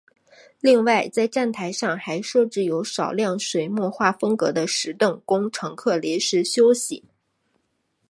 [0.61, 7.03] 另外在站台上还设置有少量水墨画风格的石凳供乘客临时休息。